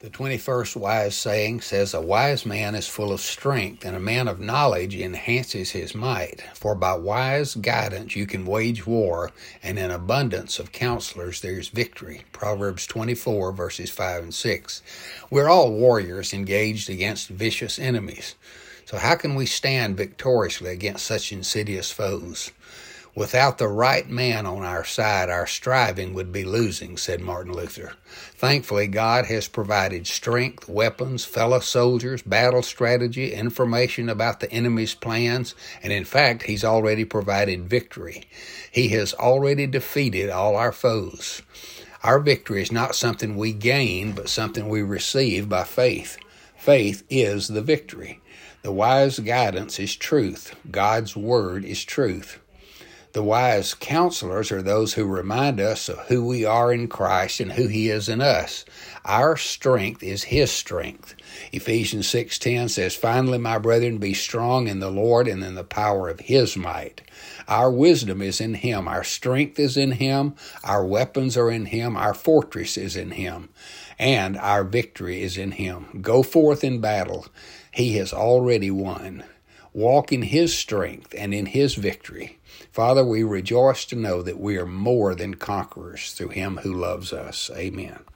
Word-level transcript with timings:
The 0.00 0.10
21st 0.10 0.76
wise 0.76 1.16
saying 1.16 1.62
says, 1.62 1.94
A 1.94 2.02
wise 2.02 2.44
man 2.44 2.74
is 2.74 2.86
full 2.86 3.12
of 3.12 3.20
strength, 3.22 3.82
and 3.82 3.96
a 3.96 3.98
man 3.98 4.28
of 4.28 4.38
knowledge 4.38 4.94
enhances 4.94 5.70
his 5.70 5.94
might. 5.94 6.42
For 6.52 6.74
by 6.74 6.96
wise 6.96 7.54
guidance 7.54 8.14
you 8.14 8.26
can 8.26 8.44
wage 8.44 8.86
war, 8.86 9.32
and 9.62 9.78
in 9.78 9.90
abundance 9.90 10.58
of 10.58 10.70
counselors 10.70 11.40
there 11.40 11.58
is 11.58 11.68
victory. 11.68 12.24
Proverbs 12.32 12.86
24, 12.86 13.52
verses 13.52 13.90
5 13.90 14.22
and 14.24 14.34
6. 14.34 14.82
We're 15.30 15.48
all 15.48 15.72
warriors 15.72 16.34
engaged 16.34 16.90
against 16.90 17.30
vicious 17.30 17.78
enemies. 17.78 18.34
So, 18.84 18.98
how 18.98 19.14
can 19.14 19.34
we 19.34 19.46
stand 19.46 19.96
victoriously 19.96 20.72
against 20.72 21.06
such 21.06 21.32
insidious 21.32 21.90
foes? 21.90 22.50
Without 23.16 23.56
the 23.56 23.66
right 23.66 24.10
man 24.10 24.44
on 24.44 24.62
our 24.62 24.84
side, 24.84 25.30
our 25.30 25.46
striving 25.46 26.12
would 26.12 26.30
be 26.30 26.44
losing, 26.44 26.98
said 26.98 27.18
Martin 27.18 27.54
Luther. 27.54 27.94
Thankfully, 28.34 28.88
God 28.88 29.24
has 29.24 29.48
provided 29.48 30.06
strength, 30.06 30.68
weapons, 30.68 31.24
fellow 31.24 31.60
soldiers, 31.60 32.20
battle 32.20 32.60
strategy, 32.60 33.32
information 33.32 34.10
about 34.10 34.40
the 34.40 34.52
enemy's 34.52 34.94
plans, 34.94 35.54
and 35.82 35.94
in 35.94 36.04
fact, 36.04 36.42
He's 36.42 36.62
already 36.62 37.06
provided 37.06 37.70
victory. 37.70 38.24
He 38.70 38.88
has 38.88 39.14
already 39.14 39.66
defeated 39.66 40.28
all 40.28 40.54
our 40.54 40.72
foes. 40.72 41.40
Our 42.02 42.20
victory 42.20 42.60
is 42.60 42.70
not 42.70 42.94
something 42.94 43.34
we 43.34 43.54
gain, 43.54 44.12
but 44.12 44.28
something 44.28 44.68
we 44.68 44.82
receive 44.82 45.48
by 45.48 45.64
faith. 45.64 46.18
Faith 46.54 47.02
is 47.08 47.48
the 47.48 47.62
victory. 47.62 48.20
The 48.60 48.72
wise 48.72 49.20
guidance 49.20 49.78
is 49.78 49.96
truth. 49.96 50.54
God's 50.70 51.16
word 51.16 51.64
is 51.64 51.82
truth. 51.82 52.40
The 53.16 53.22
wise 53.22 53.72
counselors 53.72 54.52
are 54.52 54.60
those 54.60 54.92
who 54.92 55.06
remind 55.06 55.58
us 55.58 55.88
of 55.88 56.00
who 56.00 56.22
we 56.22 56.44
are 56.44 56.70
in 56.70 56.86
Christ 56.86 57.40
and 57.40 57.52
who 57.52 57.66
he 57.66 57.88
is 57.88 58.10
in 58.10 58.20
us. 58.20 58.66
Our 59.06 59.38
strength 59.38 60.02
is 60.02 60.24
his 60.24 60.50
strength. 60.50 61.14
Ephesians 61.50 62.06
6:10 62.06 62.68
says, 62.68 62.94
"Finally, 62.94 63.38
my 63.38 63.56
brethren, 63.56 63.96
be 63.96 64.12
strong 64.12 64.68
in 64.68 64.80
the 64.80 64.90
Lord 64.90 65.28
and 65.28 65.42
in 65.42 65.54
the 65.54 65.64
power 65.64 66.10
of 66.10 66.20
his 66.20 66.58
might." 66.58 67.00
Our 67.48 67.70
wisdom 67.70 68.20
is 68.20 68.38
in 68.38 68.52
him, 68.52 68.86
our 68.86 69.02
strength 69.02 69.58
is 69.58 69.78
in 69.78 69.92
him, 69.92 70.34
our 70.62 70.84
weapons 70.84 71.38
are 71.38 71.50
in 71.50 71.64
him, 71.64 71.96
our 71.96 72.12
fortress 72.12 72.76
is 72.76 72.96
in 72.96 73.12
him, 73.12 73.48
and 73.98 74.36
our 74.36 74.62
victory 74.62 75.22
is 75.22 75.38
in 75.38 75.52
him. 75.52 75.86
Go 76.02 76.22
forth 76.22 76.62
in 76.62 76.82
battle. 76.82 77.28
He 77.70 77.96
has 77.96 78.12
already 78.12 78.70
won 78.70 79.24
walk 79.76 80.10
in 80.10 80.22
His 80.22 80.56
strength 80.56 81.14
and 81.16 81.34
in 81.34 81.44
His 81.44 81.74
victory. 81.74 82.38
Father, 82.72 83.04
we 83.04 83.22
rejoice 83.22 83.84
to 83.84 83.94
know 83.94 84.22
that 84.22 84.40
we 84.40 84.56
are 84.56 84.64
more 84.64 85.14
than 85.14 85.34
conquerors 85.34 86.12
through 86.12 86.30
Him 86.30 86.56
who 86.62 86.72
loves 86.72 87.12
us. 87.12 87.50
Amen. 87.54 88.06